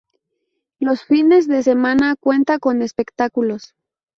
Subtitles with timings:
[0.79, 3.75] Los fines de semana cuenta con espectáculos.